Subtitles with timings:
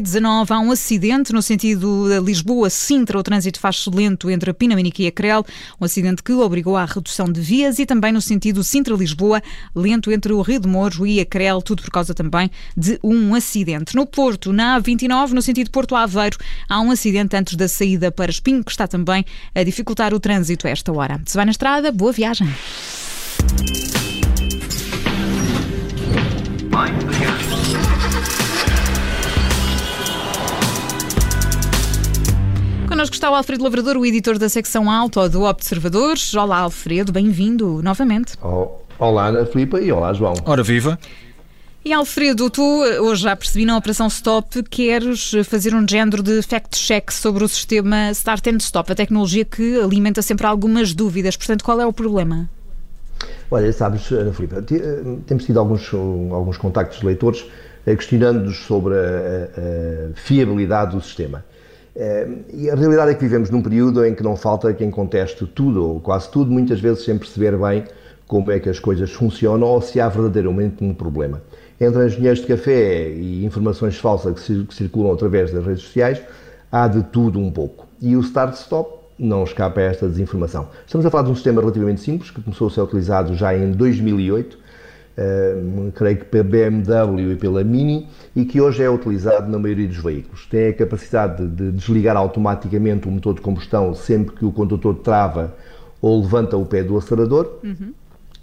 [0.00, 3.18] 19 há um acidente no sentido de Lisboa-Sintra.
[3.18, 5.44] O trânsito faz-se lento entre a Pinamanique e a.
[5.80, 9.42] Um acidente que obrigou à redução de vias e também no sentido Sintra-Lisboa,
[9.74, 11.26] lento entre o Rio de Mouros e a
[11.62, 13.94] tudo por causa também de um acidente.
[13.94, 18.64] No Porto, na A29, no sentido Porto-Aveiro, há um acidente antes da saída para Espinho,
[18.64, 21.20] que está também a dificultar o trânsito a esta hora.
[21.26, 22.48] Se vai na estrada, boa viagem.
[32.98, 36.16] Connosco está o Alfredo Lavrador, o editor da secção Alto do Observador.
[36.36, 38.32] Olá, Alfredo, bem-vindo novamente.
[38.42, 40.34] Oh, olá, Ana Filipa e olá, João.
[40.44, 40.98] Ora, viva.
[41.84, 47.12] E Alfredo, tu hoje já percebi na Operação Stop queres fazer um género de fact-check
[47.12, 51.36] sobre o sistema Start and Stop, a tecnologia que alimenta sempre algumas dúvidas.
[51.36, 52.50] Portanto, qual é o problema?
[53.48, 57.46] Olha, sabes, Ana Filipa, eh, temos tido alguns, alguns contactos de leitores
[57.86, 61.44] eh, questionando-nos sobre a, a, a fiabilidade do sistema.
[62.00, 65.44] Eh, e a realidade é que vivemos num período em que não falta quem conteste
[65.46, 67.82] tudo, ou quase tudo, muitas vezes sem perceber bem
[68.24, 71.42] como é que as coisas funcionam ou se há verdadeiramente um problema.
[71.80, 76.22] Entre engenheiros de café e informações falsas que circulam através das redes sociais,
[76.70, 77.88] há de tudo um pouco.
[78.00, 80.68] E o Start-Stop não escapa a esta desinformação.
[80.86, 83.72] Estamos a falar de um sistema relativamente simples, que começou a ser utilizado já em
[83.72, 84.56] 2008,
[85.18, 89.88] uh, creio que pela BMW e pela Mini, e que hoje é utilizado na maioria
[89.88, 90.46] dos veículos.
[90.46, 95.54] Tem a capacidade de desligar automaticamente o motor de combustão sempre que o condutor trava
[96.00, 97.92] ou levanta o pé do acelerador, uhum.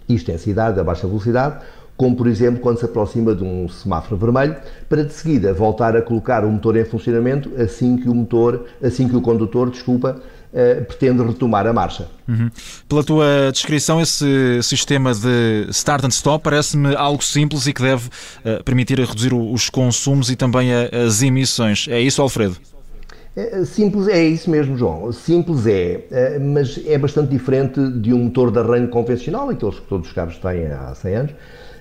[0.08, 1.64] isto em cidade, a baixa velocidade,
[1.96, 4.56] como por exemplo quando se aproxima de um semáforo vermelho,
[4.88, 9.08] para de seguida voltar a colocar o motor em funcionamento assim que o motor, assim
[9.08, 10.20] que o condutor, desculpa,
[10.52, 12.08] uh, pretende retomar a marcha.
[12.28, 12.50] Uhum.
[12.88, 18.08] Pela tua descrição, esse sistema de start and stop parece-me algo simples e que deve
[18.08, 21.86] uh, permitir reduzir os consumos e também a, as emissões.
[21.88, 22.56] É isso, Alfredo?
[23.34, 25.12] É, simples é isso mesmo, João.
[25.12, 30.08] Simples é, mas é bastante diferente de um motor de arranjo convencional, aqueles que todos
[30.08, 31.32] os carros têm há 100 anos.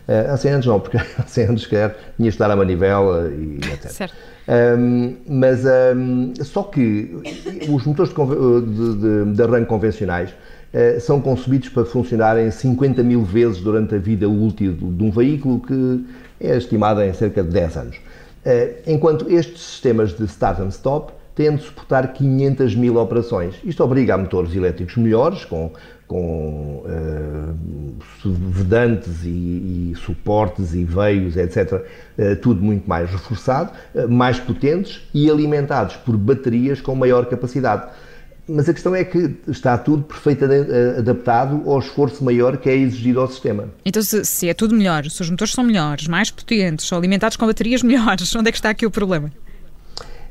[0.08, 3.58] Há 100 anos não, porque há 100 anos, quer tinha de dar a manivela e
[3.58, 3.90] etc.
[3.90, 4.16] Certo.
[4.48, 7.16] Um, mas um, só que
[7.68, 13.60] os motores de, de, de arranque convencionais uh, são concebidos para funcionarem 50 mil vezes
[13.60, 16.06] durante a vida útil de um veículo que
[16.40, 17.98] é estimada em cerca de 10 anos.
[17.98, 23.56] Uh, enquanto estes sistemas de start and stop têm de suportar 500 mil operações.
[23.64, 25.72] Isto obriga a motores elétricos melhores, com
[26.08, 27.56] com uh,
[28.24, 31.82] vedantes e, e, suportes e veios, etc., uh,
[32.18, 37.90] eh, tudo muito mais reforçado, uh, mais potentes e alimentados por baterias com maior capacidade.
[38.48, 43.20] Mas a questão é que está tudo perfeitamente adaptado ao esforço maior que é exigido
[43.20, 43.70] ao sistema.
[43.84, 47.38] Então, se, se é tudo melhor, se os motores são melhores, mais potentes, são alimentados
[47.38, 49.32] com baterias melhores, onde é que está aqui o problema?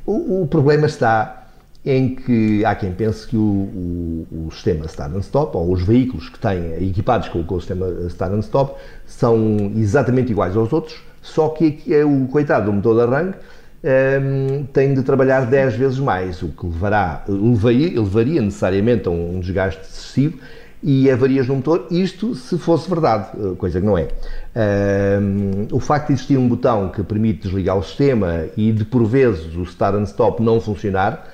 [0.05, 1.45] O, o problema está
[1.85, 5.83] em que há quem pense que o, o, o, sistema Start and Stop, ou os
[5.83, 8.73] veículos que têm equipados com, o sistema Start and Stop,
[9.05, 13.37] são exatamente iguais aos outros, só que é o coitado do motor de arranque
[13.83, 19.11] um, ehm, tem de trabalhar 10 vezes mais, o que levará, levaria, levaria necessariamente a
[19.11, 20.39] um desgaste excessivo
[20.83, 24.07] e avarias no motor, isto se fosse verdade, eh, coisa que não é.
[24.55, 29.03] Um, o facto de existir um botão que permite desligar o sistema e de por
[29.05, 31.27] vezes o Start and Stop não funcionar,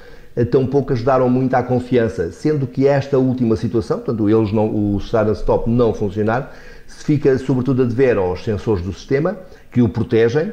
[0.49, 5.29] tampouco ajudaram muito à confiança, sendo que esta última situação, portanto, eles não, o start
[5.29, 6.55] and stop não funcionar,
[6.87, 9.37] se fica sobretudo a dever aos sensores do sistema
[9.71, 10.51] que o protegem,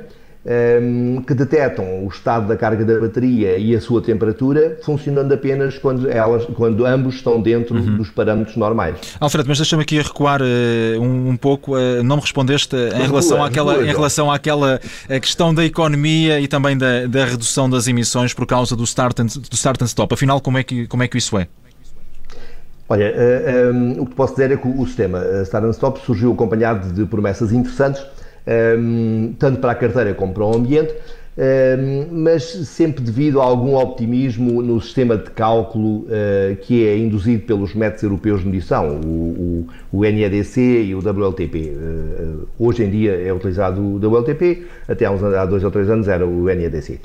[1.27, 6.09] que detectam o estado da carga da bateria e a sua temperatura, funcionando apenas quando,
[6.09, 7.97] elas, quando ambos estão dentro uhum.
[7.97, 8.97] dos parâmetros normais.
[9.21, 11.77] Alfredo, mas deixa-me aqui recuar uh, um, um, pouco.
[11.77, 14.81] Uh, não me respondeste em relação, àquela, em relação àquela
[15.21, 19.27] questão da economia e também da, da redução das emissões por causa do start and,
[19.27, 20.15] do start and stop.
[20.15, 21.47] Afinal, como é que, como é que isso é?
[22.89, 26.33] Olha, uh, um, o que posso dizer é que o sistema Start and Stop surgiu
[26.33, 28.03] acompanhado de promessas interessantes
[28.49, 30.95] um, tanto para a carteira como para o ambiente,
[31.39, 37.45] um, mas sempre devido a algum optimismo no sistema de cálculo uh, que é induzido
[37.45, 41.77] pelos métodos europeus de medição, o, o, o NEDC e o WLTP.
[41.77, 45.89] Uh, hoje em dia é utilizado o WLTP, até há, uns, há dois ou três
[45.89, 47.01] anos era o NEDC.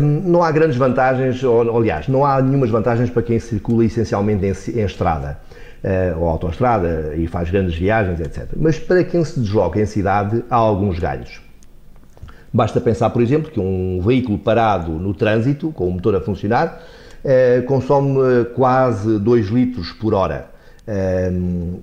[0.00, 4.80] Não há grandes vantagens, ou, aliás, não há nenhumas vantagens para quem circula essencialmente em,
[4.80, 5.38] em estrada
[5.82, 8.48] uh, ou autoestrada e faz grandes viagens, etc.
[8.56, 11.40] Mas para quem se desloca em cidade, há alguns galhos.
[12.52, 16.82] Basta pensar, por exemplo, que um veículo parado no trânsito, com o motor a funcionar,
[17.66, 20.50] consome quase 2 litros por hora.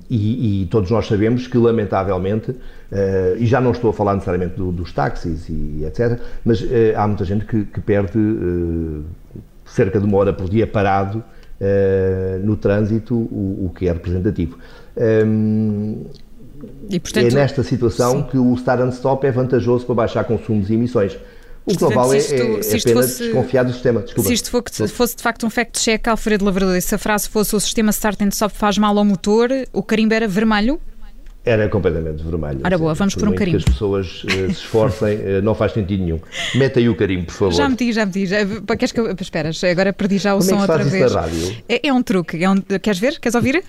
[0.08, 2.56] E, e, todos nós sabemos que, lamentavelmente,
[3.40, 6.64] e já não estou a falar necessariamente do, dos táxis e etc., mas
[6.96, 8.20] há muita gente que, que perde
[9.66, 11.24] cerca de uma hora por dia parado
[12.44, 14.58] no trânsito, o, o, que é representativo.
[16.90, 18.28] E, portanto, é nesta situação sim.
[18.32, 21.18] que o Start and Stop é vantajoso para baixar consumos e emissões.
[21.66, 24.02] O que não vale é, é, apenas fosse, desconfiar do sistema.
[24.02, 24.28] Desculpa.
[24.28, 27.60] Se isto fosse, fosse de facto um fact-check, Alfredo Lavrador, se a frase fosse o
[27.60, 30.80] sistema Start and Stop faz mal ao motor, o carimbo era vermelho?
[31.46, 32.60] Era completamente vermelho.
[32.64, 33.58] Ora boa, vamos por um carimbo.
[33.58, 36.20] Que as pessoas uh, se esforcem, uh, não faz sentido nenhum.
[36.56, 37.54] Meta aí o carimbo, por favor.
[37.54, 38.26] Já meti, já meti.
[38.26, 38.38] Já,
[38.78, 41.14] queres que eu, esperas, agora perdi já o Como som é outra vez.
[41.14, 41.56] Na rádio?
[41.68, 42.44] É, é um truque.
[42.44, 43.20] É um, queres ver?
[43.20, 43.64] Queres ouvir?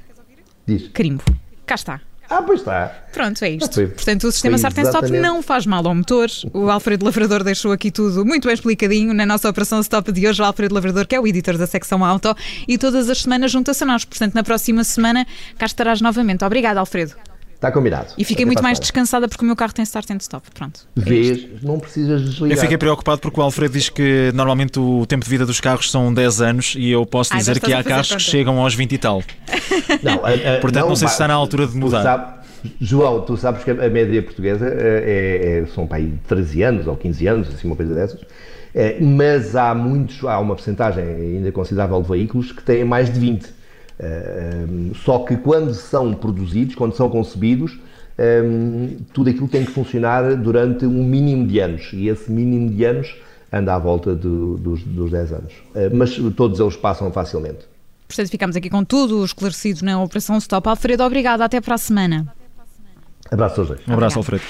[0.67, 0.89] Diz.
[0.89, 1.23] Carimbo.
[1.65, 2.01] Cá está.
[2.29, 2.87] Ah, pois está.
[3.13, 3.75] Pronto, é isto.
[3.75, 6.29] Foi, Portanto, o sistema Start Stop não faz mal ao motor.
[6.53, 10.41] O Alfredo Lavrador deixou aqui tudo muito bem explicadinho na nossa operação Stop de hoje.
[10.41, 12.33] O Alfredo Lavrador, que é o editor da secção Auto,
[12.69, 14.05] e todas as semanas junta-se a nós.
[14.05, 15.27] Portanto, na próxima semana
[15.59, 16.45] cá estarás novamente.
[16.45, 17.15] Obrigado, Alfredo.
[17.61, 18.15] Está combinado.
[18.17, 20.51] E fiquei muito mais descansada porque o meu carro tem start and stop.
[20.55, 20.81] Pronto.
[20.97, 22.57] É Vês, não precisas desligar.
[22.57, 25.91] Eu fiquei preocupado porque o Alfredo diz que normalmente o tempo de vida dos carros
[25.91, 28.99] são 10 anos e eu posso dizer que há carros que chegam aos 20 e
[28.99, 29.23] tal.
[30.03, 32.03] Não, a, a, Portanto, não, não sei se está na altura de mudar.
[32.03, 32.41] Sabe,
[32.81, 36.97] João, tu sabes que a média portuguesa é, é, são para aí 13 anos ou
[36.97, 38.21] 15 anos, assim, uma coisa dessas.
[38.75, 43.21] É, mas há muitos, há uma porcentagem ainda considerável de veículos que têm mais de
[43.21, 43.60] 20.
[45.05, 47.79] Só que quando são produzidos, quando são concebidos,
[48.21, 52.85] um, tudo aquilo tem que funcionar durante um mínimo de anos e esse mínimo de
[52.85, 53.17] anos
[53.51, 55.53] anda à volta do, dos, dos 10 anos.
[55.75, 57.71] Uh, mas todos eles passam facilmente.
[58.07, 60.69] Portanto, ficamos aqui com tudo esclarecido na Operação Stop.
[60.69, 61.43] Alfredo, obrigado.
[61.43, 62.33] Até para a semana.
[63.31, 64.43] Abraço aos Um abraço, Alfredo.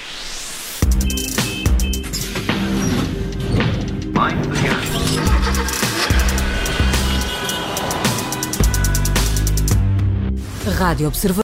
[10.65, 11.31] Rádio Observador.